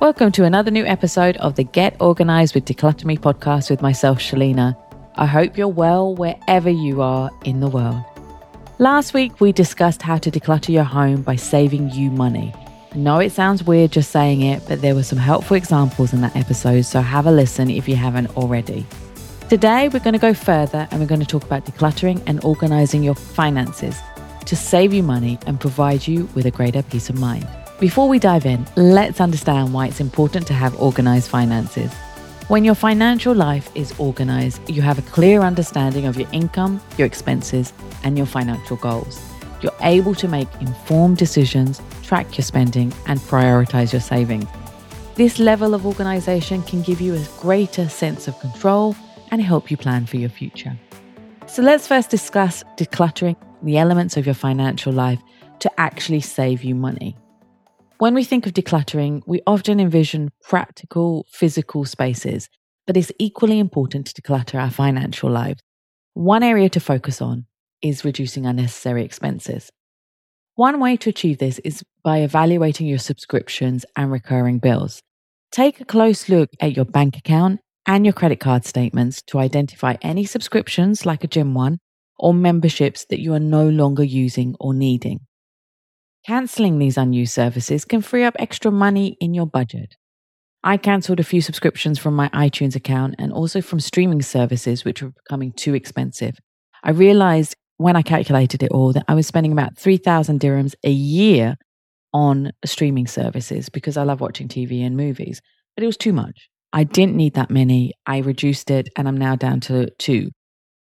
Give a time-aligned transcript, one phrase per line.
[0.00, 4.18] Welcome to another new episode of the Get Organized with Decluttr Me podcast with myself,
[4.18, 4.74] Shelina.
[5.16, 8.02] I hope you're well wherever you are in the world.
[8.78, 12.54] Last week, we discussed how to declutter your home by saving you money.
[12.94, 16.22] I know it sounds weird just saying it, but there were some helpful examples in
[16.22, 18.86] that episode, so have a listen if you haven't already.
[19.50, 23.02] Today, we're going to go further and we're going to talk about decluttering and organizing
[23.02, 24.00] your finances
[24.46, 27.46] to save you money and provide you with a greater peace of mind.
[27.80, 31.90] Before we dive in, let's understand why it's important to have organized finances.
[32.48, 37.06] When your financial life is organized, you have a clear understanding of your income, your
[37.06, 37.72] expenses,
[38.04, 39.18] and your financial goals.
[39.62, 44.44] You're able to make informed decisions, track your spending, and prioritize your savings.
[45.14, 48.94] This level of organization can give you a greater sense of control
[49.30, 50.76] and help you plan for your future.
[51.46, 55.22] So let's first discuss decluttering the elements of your financial life
[55.60, 57.16] to actually save you money.
[58.00, 62.48] When we think of decluttering, we often envision practical, physical spaces,
[62.86, 65.60] but it's equally important to declutter our financial lives.
[66.14, 67.44] One area to focus on
[67.82, 69.70] is reducing unnecessary expenses.
[70.54, 75.02] One way to achieve this is by evaluating your subscriptions and recurring bills.
[75.52, 79.96] Take a close look at your bank account and your credit card statements to identify
[80.00, 81.80] any subscriptions, like a gym one,
[82.18, 85.20] or memberships that you are no longer using or needing.
[86.30, 89.96] Cancelling these unused services can free up extra money in your budget.
[90.62, 95.02] I cancelled a few subscriptions from my iTunes account and also from streaming services, which
[95.02, 96.38] were becoming too expensive.
[96.84, 100.92] I realized when I calculated it all that I was spending about 3,000 dirhams a
[100.92, 101.56] year
[102.12, 105.42] on streaming services because I love watching TV and movies,
[105.74, 106.48] but it was too much.
[106.72, 107.94] I didn't need that many.
[108.06, 110.30] I reduced it and I'm now down to two.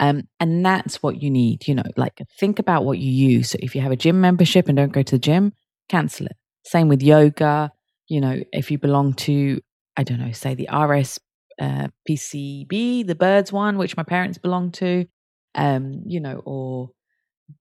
[0.00, 3.50] Um, and that's what you need, you know, like think about what you use.
[3.50, 5.52] So if you have a gym membership and don't go to the gym,
[5.88, 6.36] cancel it.
[6.64, 7.72] Same with yoga.
[8.08, 9.60] You know, if you belong to,
[9.96, 11.20] I don't know, say the RS
[11.60, 15.06] uh, PCB, the birds one, which my parents belong to,
[15.54, 16.90] um, you know, or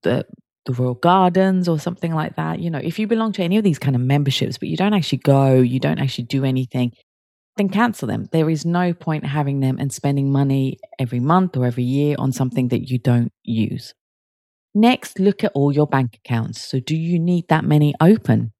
[0.01, 0.25] the
[0.65, 2.59] the Royal Gardens or something like that.
[2.59, 4.93] You know, if you belong to any of these kind of memberships, but you don't
[4.93, 6.93] actually go, you don't actually do anything,
[7.57, 8.27] then cancel them.
[8.31, 12.31] There is no point having them and spending money every month or every year on
[12.31, 13.93] something that you don't use.
[14.73, 16.59] Next, look at all your bank accounts.
[16.59, 18.53] So, do you need that many open?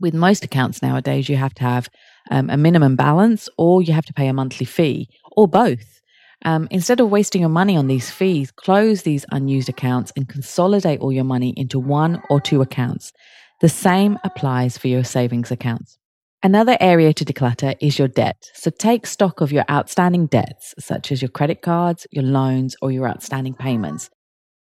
[0.00, 1.88] With most accounts nowadays, you have to have
[2.30, 6.00] um, a minimum balance or you have to pay a monthly fee or both.
[6.44, 11.00] Um, instead of wasting your money on these fees, close these unused accounts and consolidate
[11.00, 13.12] all your money into one or two accounts.
[13.60, 15.98] The same applies for your savings accounts.
[16.44, 18.50] Another area to declutter is your debt.
[18.54, 22.90] So take stock of your outstanding debts, such as your credit cards, your loans, or
[22.90, 24.10] your outstanding payments.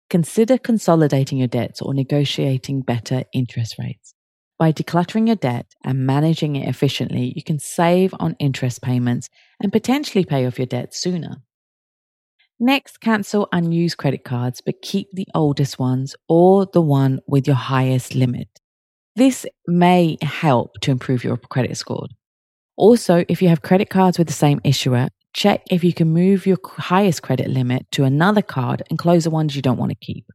[0.08, 4.14] Consider consolidating your debts or negotiating better interest rates.
[4.59, 9.28] By decluttering your debt and managing it efficiently, you can save on interest payments
[9.59, 11.38] and potentially pay off your debt sooner.
[12.59, 17.56] Next, cancel unused credit cards, but keep the oldest ones or the one with your
[17.56, 18.61] highest limit.
[19.16, 22.08] This may help to improve your credit score.
[22.78, 26.46] Also, if you have credit cards with the same issuer, check if you can move
[26.46, 29.98] your highest credit limit to another card and close the ones you don't want to
[30.06, 30.26] keep.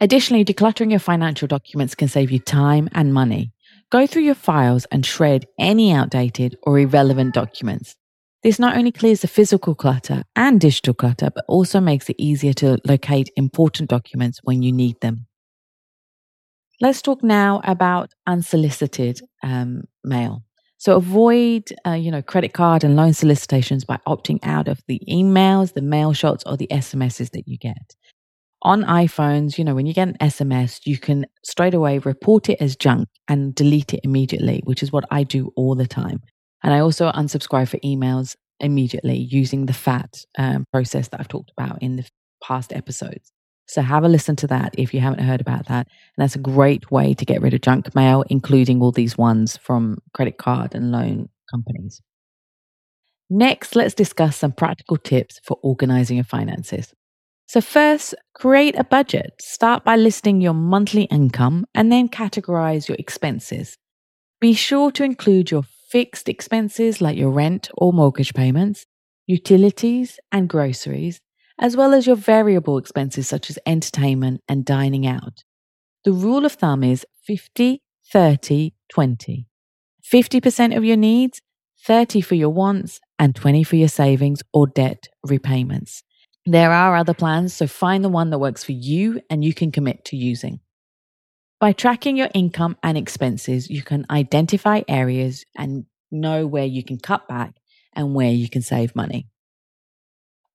[0.00, 3.52] Additionally, decluttering your financial documents can save you time and money.
[3.90, 7.96] Go through your files and shred any outdated or irrelevant documents.
[8.42, 12.52] This not only clears the physical clutter and digital clutter, but also makes it easier
[12.54, 15.27] to locate important documents when you need them.
[16.80, 20.44] Let's talk now about unsolicited um, mail.
[20.76, 25.00] So avoid, uh, you know, credit card and loan solicitations by opting out of the
[25.10, 27.96] emails, the mail shots, or the SMSs that you get.
[28.62, 32.58] On iPhones, you know, when you get an SMS, you can straight away report it
[32.60, 36.20] as junk and delete it immediately, which is what I do all the time.
[36.62, 41.52] And I also unsubscribe for emails immediately using the FAT um, process that I've talked
[41.56, 42.08] about in the
[42.42, 43.32] past episodes.
[43.68, 45.86] So have a listen to that if you haven't heard about that.
[45.86, 49.58] And that's a great way to get rid of junk mail, including all these ones
[49.58, 52.00] from credit card and loan companies.
[53.30, 56.94] Next, let's discuss some practical tips for organizing your finances.
[57.46, 59.34] So, first, create a budget.
[59.40, 63.76] Start by listing your monthly income and then categorize your expenses.
[64.40, 68.86] Be sure to include your fixed expenses like your rent or mortgage payments,
[69.26, 71.20] utilities and groceries,
[71.58, 75.44] as well as your variable expenses such as entertainment and dining out.
[76.04, 77.82] The rule of thumb is 50,
[78.12, 79.46] 30, 20.
[80.04, 81.40] 50% of your needs,
[81.84, 86.02] 30 for your wants, and 20 for your savings or debt repayments.
[86.46, 89.70] There are other plans, so find the one that works for you and you can
[89.70, 90.60] commit to using.
[91.60, 96.98] By tracking your income and expenses, you can identify areas and know where you can
[96.98, 97.56] cut back
[97.92, 99.26] and where you can save money.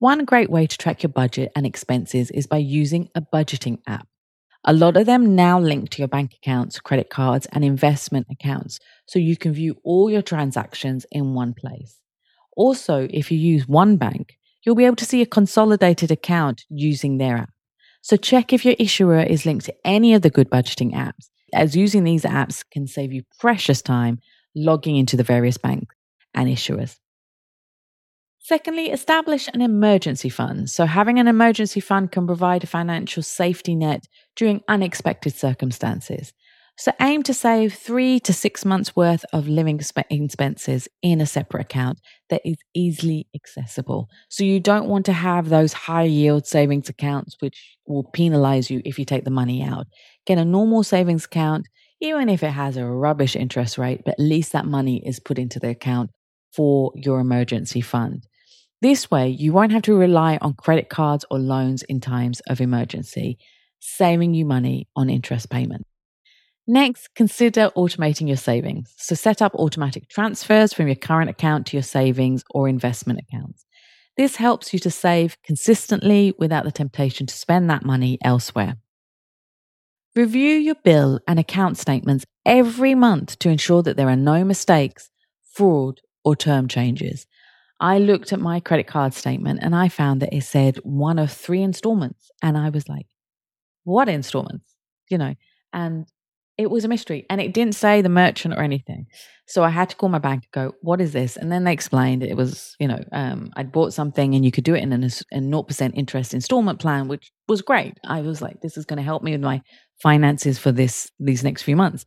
[0.04, 4.06] One great way to track your budget and expenses is by using a budgeting app.
[4.66, 8.82] A lot of them now link to your bank accounts, credit cards, and investment accounts,
[9.06, 12.02] so you can view all your transactions in one place.
[12.58, 17.18] Also, if you use one bank, you'll be able to see a consolidated account using
[17.18, 17.54] their app.
[18.02, 21.78] So check if your issuer is linked to any of the good budgeting apps, as
[21.78, 24.20] using these apps can save you precious time
[24.54, 25.96] logging into the various banks
[26.34, 26.98] and issuers.
[28.44, 30.70] Secondly, establish an emergency fund.
[30.70, 34.06] So, having an emergency fund can provide a financial safety net
[34.36, 36.34] during unexpected circumstances.
[36.76, 39.80] So aim to save three to six months worth of living
[40.10, 42.00] expenses in a separate account
[42.30, 44.10] that is easily accessible.
[44.30, 48.82] So you don't want to have those high yield savings accounts, which will penalize you
[48.86, 49.86] if you take the money out.
[50.26, 51.68] Get a normal savings account,
[52.02, 55.38] even if it has a rubbish interest rate, but at least that money is put
[55.38, 56.10] into the account
[56.56, 58.26] for your emergency fund.
[58.84, 62.60] This way, you won't have to rely on credit cards or loans in times of
[62.60, 63.38] emergency,
[63.80, 65.90] saving you money on interest payments.
[66.68, 68.94] Next, consider automating your savings.
[68.98, 73.64] So set up automatic transfers from your current account to your savings or investment accounts.
[74.18, 78.76] This helps you to save consistently without the temptation to spend that money elsewhere.
[80.14, 85.10] Review your bill and account statements every month to ensure that there are no mistakes,
[85.54, 87.28] fraud, or term changes.
[87.80, 91.32] I looked at my credit card statement and I found that it said one of
[91.32, 92.32] three installments.
[92.42, 93.08] And I was like,
[93.84, 94.76] what installments?
[95.10, 95.36] You know,
[95.74, 96.06] and
[96.58, 99.08] it was a mystery and it didn't say the merchant or anything.
[99.48, 101.36] So I had to call my bank and go, what is this?
[101.36, 104.64] And then they explained it was, you know, um, I'd bought something and you could
[104.64, 107.98] do it in an, a 0% interest installment plan, which was great.
[108.06, 109.62] I was like, this is going to help me with my
[110.02, 112.06] finances for this, these next few months.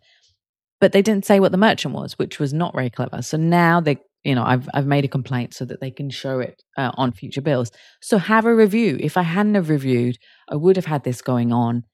[0.80, 3.22] But they didn't say what the merchant was, which was not very clever.
[3.22, 6.40] So now they, you know, I've, I've made a complaint so that they can show
[6.40, 7.70] it uh, on future bills.
[8.02, 8.98] So have a review.
[9.00, 10.18] If I hadn't have reviewed,
[10.50, 11.84] I would have had this going on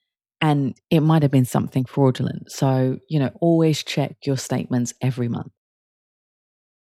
[0.40, 2.50] and it might have been something fraudulent.
[2.50, 5.52] So, you know, always check your statements every month.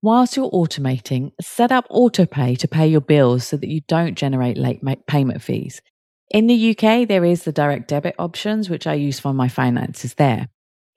[0.02, 4.58] Whilst you're automating, set up autopay to pay your bills so that you don't generate
[4.58, 5.82] late payment fees.
[6.30, 10.16] In the UK, there is the direct debit options, which I use for my finances
[10.16, 10.48] there.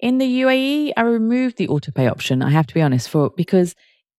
[0.00, 3.74] In the UAE, I removed the autopay option, I have to be honest, for because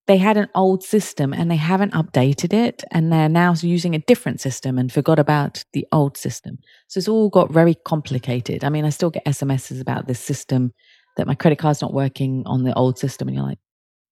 [0.08, 4.00] they had an old system and they haven't updated it and they're now using a
[4.00, 6.58] different system and forgot about the old system.
[6.88, 8.64] So it's all got very complicated.
[8.64, 10.72] I mean, I still get SMSs about this system
[11.18, 13.60] that my credit card's not working on the old system and you're like,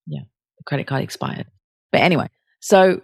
[0.05, 0.23] yeah,
[0.57, 1.47] the credit card expired.
[1.93, 2.27] But anyway,
[2.59, 2.99] so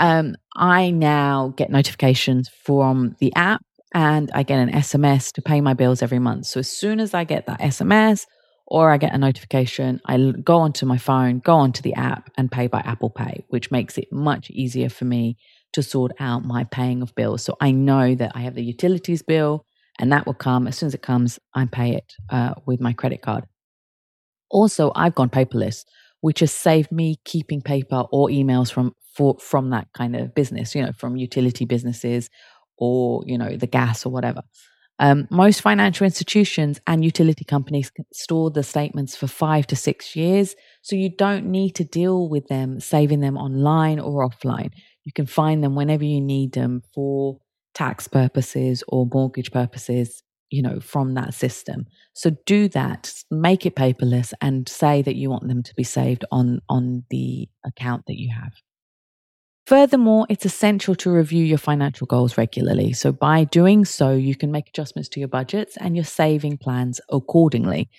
[0.00, 3.62] um, I now get notifications from the app
[3.94, 6.46] and I get an SMS to pay my bills every month.
[6.46, 8.26] So as soon as I get that SMS
[8.66, 12.50] or I get a notification, I go onto my phone, go onto the app and
[12.50, 15.36] pay by Apple Pay, which makes it much easier for me
[15.72, 17.44] to sort out my paying of bills.
[17.44, 19.64] So I know that I have the utilities bill
[19.98, 22.92] and that will come as soon as it comes, I pay it uh, with my
[22.92, 23.44] credit card.
[24.50, 25.84] Also, I've gone paperless,
[26.20, 30.74] which has saved me keeping paper or emails from for, from that kind of business,
[30.74, 32.28] you know, from utility businesses
[32.76, 34.42] or, you know, the gas or whatever.
[34.98, 40.54] Um, most financial institutions and utility companies store the statements for five to six years.
[40.82, 44.70] So you don't need to deal with them, saving them online or offline.
[45.04, 47.38] You can find them whenever you need them for
[47.74, 51.86] tax purposes or mortgage purposes, you know, from that system.
[52.14, 56.24] So do that, make it paperless and say that you want them to be saved
[56.32, 58.52] on, on the account that you have.
[59.66, 62.92] Furthermore, it's essential to review your financial goals regularly.
[62.92, 67.00] So, by doing so, you can make adjustments to your budgets and your saving plans
[67.10, 67.90] accordingly.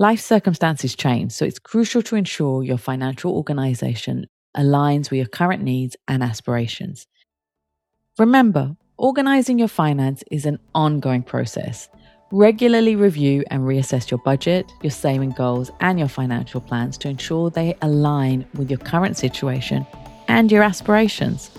[0.00, 5.62] Life circumstances change, so it's crucial to ensure your financial organization aligns with your current
[5.62, 7.06] needs and aspirations.
[8.18, 11.88] Remember, organizing your finance is an ongoing process.
[12.32, 17.48] Regularly review and reassess your budget, your saving goals, and your financial plans to ensure
[17.48, 19.86] they align with your current situation
[20.28, 21.50] and your aspirations.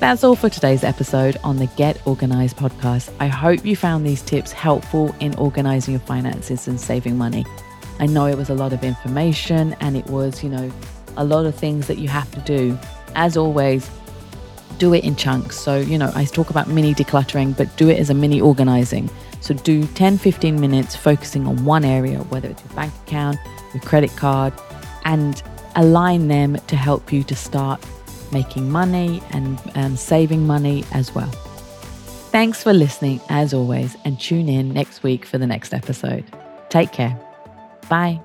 [0.00, 3.12] That's all for today's episode on the Get Organized podcast.
[3.18, 7.44] I hope you found these tips helpful in organizing your finances and saving money.
[7.98, 10.70] I know it was a lot of information and it was, you know,
[11.16, 12.78] a lot of things that you have to do.
[13.16, 13.90] As always,
[14.78, 15.58] do it in chunks.
[15.58, 19.10] So, you know, I talk about mini decluttering, but do it as a mini organizing.
[19.40, 23.38] So, do 10 15 minutes focusing on one area, whether it's your bank account,
[23.74, 24.52] your credit card,
[25.04, 25.42] and
[25.76, 27.82] align them to help you to start
[28.32, 31.30] making money and um, saving money as well.
[32.30, 36.24] Thanks for listening, as always, and tune in next week for the next episode.
[36.68, 37.18] Take care.
[37.88, 38.20] Bye.